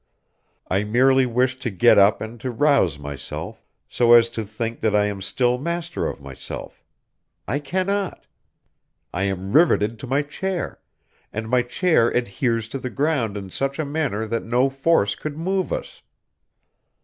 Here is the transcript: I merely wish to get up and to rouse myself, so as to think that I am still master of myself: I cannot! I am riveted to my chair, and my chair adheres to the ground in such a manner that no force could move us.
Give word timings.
I 0.67 0.83
merely 0.83 1.27
wish 1.27 1.59
to 1.59 1.69
get 1.69 1.99
up 1.99 2.21
and 2.21 2.39
to 2.39 2.49
rouse 2.49 2.97
myself, 2.97 3.61
so 3.87 4.13
as 4.13 4.31
to 4.31 4.43
think 4.43 4.79
that 4.79 4.95
I 4.95 5.05
am 5.05 5.21
still 5.21 5.59
master 5.59 6.07
of 6.07 6.19
myself: 6.19 6.83
I 7.47 7.59
cannot! 7.59 8.25
I 9.13 9.25
am 9.25 9.51
riveted 9.53 9.99
to 9.99 10.07
my 10.07 10.23
chair, 10.23 10.79
and 11.31 11.47
my 11.47 11.61
chair 11.61 12.09
adheres 12.09 12.67
to 12.69 12.79
the 12.79 12.89
ground 12.89 13.37
in 13.37 13.51
such 13.51 13.77
a 13.77 13.85
manner 13.85 14.25
that 14.25 14.43
no 14.43 14.71
force 14.71 15.13
could 15.13 15.37
move 15.37 15.71
us. 15.71 16.01